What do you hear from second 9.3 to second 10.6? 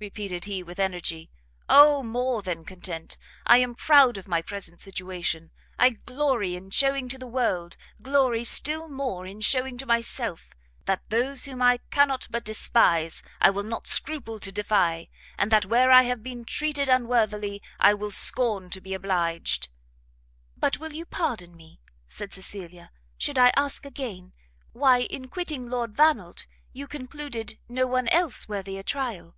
shewing to myself,